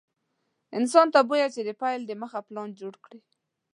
[0.77, 3.19] انسان ته بويه چې د پيل دمخه پلان جوړ کړي.